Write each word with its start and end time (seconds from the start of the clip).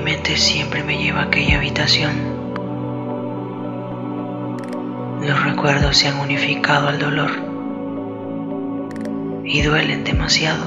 mente 0.00 0.36
siempre 0.36 0.82
me 0.82 0.96
lleva 0.96 1.20
a 1.20 1.24
aquella 1.24 1.58
habitación. 1.58 2.42
Los 5.20 5.44
recuerdos 5.44 5.98
se 5.98 6.08
han 6.08 6.18
unificado 6.18 6.88
al 6.88 6.98
dolor 6.98 7.30
y 9.44 9.62
duelen 9.62 10.02
demasiado. 10.02 10.64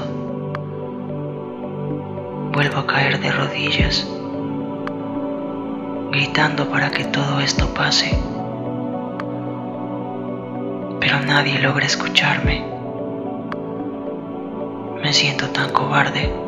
Vuelvo 2.52 2.78
a 2.78 2.86
caer 2.86 3.20
de 3.20 3.32
rodillas, 3.32 4.08
gritando 6.12 6.70
para 6.70 6.90
que 6.90 7.04
todo 7.04 7.40
esto 7.40 7.74
pase, 7.74 8.18
pero 11.00 11.20
nadie 11.20 11.58
logra 11.58 11.84
escucharme. 11.84 12.64
Me 15.02 15.12
siento 15.12 15.50
tan 15.50 15.70
cobarde. 15.70 16.45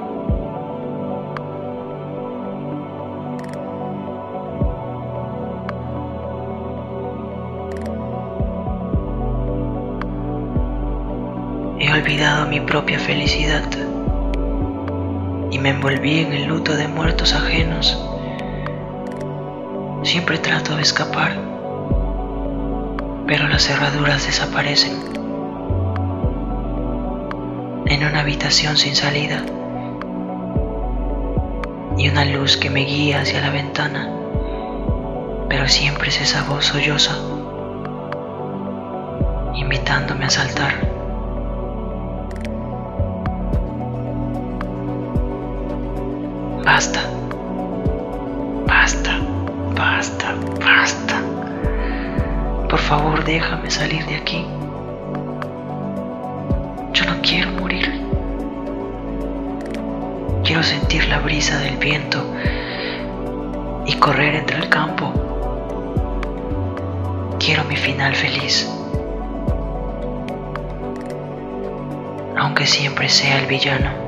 He 11.89 11.93
olvidado 11.95 12.45
mi 12.45 12.61
propia 12.61 12.99
felicidad 12.99 13.65
y 15.51 15.59
me 15.59 15.71
envolví 15.71 16.19
en 16.19 16.35
el 16.35 16.45
luto 16.45 16.77
de 16.77 16.87
muertos 16.87 17.33
ajenos. 17.33 17.99
Siempre 20.03 20.37
trato 20.37 20.77
de 20.77 20.83
escapar, 20.83 21.33
pero 23.27 23.49
las 23.49 23.63
cerraduras 23.63 24.27
desaparecen. 24.27 24.99
En 27.87 28.05
una 28.05 28.21
habitación 28.21 28.77
sin 28.77 28.95
salida 28.95 29.43
y 31.97 32.11
una 32.11 32.27
luz 32.27 32.59
que 32.59 32.69
me 32.69 32.81
guía 32.81 33.23
hacia 33.23 33.41
la 33.41 33.49
ventana, 33.49 34.13
pero 35.49 35.67
siempre 35.69 36.11
es 36.11 36.21
esa 36.21 36.43
voz 36.43 36.67
solloza, 36.67 37.17
invitándome 39.55 40.27
a 40.27 40.31
saltar. 40.31 40.98
Basta. 46.71 47.01
Basta. 48.67 49.19
Basta. 49.75 50.35
Basta. 50.61 51.17
Por 52.69 52.79
favor, 52.79 53.25
déjame 53.25 53.71
salir 53.71 54.05
de 54.05 54.17
aquí. 54.17 54.47
Yo 56.93 57.07
no 57.07 57.23
quiero 57.23 57.53
morir. 57.53 57.89
Quiero 60.45 60.63
sentir 60.63 61.09
la 61.09 61.21
brisa 61.21 61.59
del 61.59 61.79
viento 61.79 62.23
y 63.87 63.95
correr 63.95 64.35
entre 64.35 64.59
el 64.59 64.69
campo. 64.69 65.11
Quiero 67.41 67.65
mi 67.65 67.77
final 67.77 68.15
feliz. 68.15 68.71
Aunque 72.37 72.67
siempre 72.67 73.09
sea 73.09 73.39
el 73.39 73.47
villano. 73.47 74.08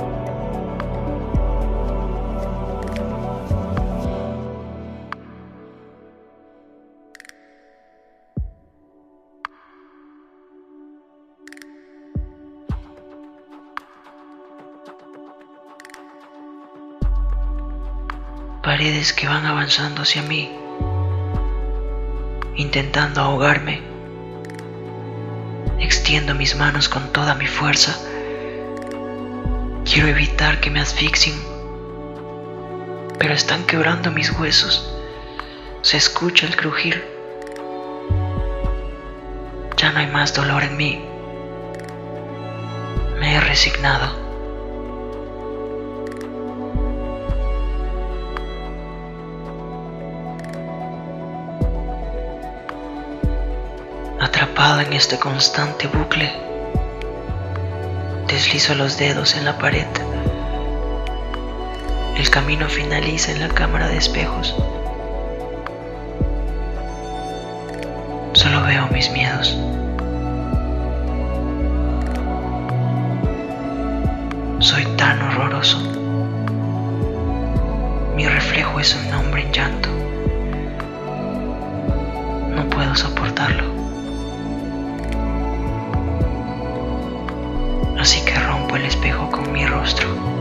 Paredes 18.71 19.13
que 19.13 19.27
van 19.27 19.47
avanzando 19.47 20.03
hacia 20.03 20.23
mí, 20.23 20.49
intentando 22.55 23.21
ahogarme. 23.21 23.83
Extiendo 25.81 26.37
mis 26.37 26.55
manos 26.55 26.89
con 26.89 27.13
toda 27.13 27.35
mi 27.35 27.49
fuerza. 27.49 27.99
Quiero 29.85 30.07
evitar 30.07 30.61
que 30.61 30.71
me 30.71 30.79
asfixien, 30.79 31.35
pero 33.19 33.35
están 33.35 33.65
quebrando 33.67 34.13
mis 34.13 34.31
huesos. 34.39 34.89
Se 35.83 35.97
escucha 35.97 36.47
el 36.47 36.55
crujir. 36.55 37.05
Ya 39.79 39.91
no 39.91 39.99
hay 39.99 40.07
más 40.07 40.33
dolor 40.33 40.63
en 40.63 40.77
mí. 40.77 41.05
Me 43.19 43.35
he 43.35 43.41
resignado. 43.41 44.20
atrapada 54.21 54.83
en 54.83 54.93
este 54.93 55.19
constante 55.19 55.89
bucle. 55.89 56.31
Deslizo 58.29 58.75
los 58.75 58.99
dedos 58.99 59.35
en 59.35 59.47
la 59.47 59.57
pared. 59.57 59.87
El 62.19 62.29
camino 62.29 62.69
finaliza 62.69 63.33
en 63.33 63.41
la 63.41 63.49
cámara 63.49 63.89
de 63.89 63.97
espejos. 63.97 64.55
Solo 68.35 68.63
veo 68.65 68.87
mis 68.89 69.11
miedos. 69.11 69.57
Soy 74.59 74.85
tan 74.99 75.23
horroroso. 75.23 75.79
Mi 78.15 78.29
reflejo 78.29 78.81
es 78.81 78.95
un 78.95 79.15
hombre 79.15 79.43
en 79.45 79.53
llanto. 79.53 79.89
No 82.51 82.69
puedo 82.69 82.95
soportarlo. 82.95 83.90
así 88.01 88.25
que 88.25 88.35
rompo 88.35 88.77
el 88.77 88.87
espejo 88.87 89.31
con 89.31 89.53
mi 89.53 89.67
rostro. 89.67 90.40